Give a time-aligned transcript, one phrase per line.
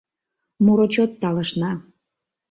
[0.63, 1.71] Муро чот талышна.